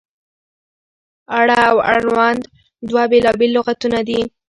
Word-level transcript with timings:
اړه 1.39 1.57
او 1.69 1.77
اړوند 1.93 2.41
دوه 2.89 3.03
بېلابېل 3.11 3.51
لغتونه 3.57 3.99
دي. 4.07 4.19